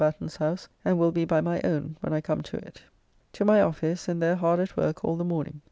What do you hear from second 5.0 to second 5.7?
all the morning.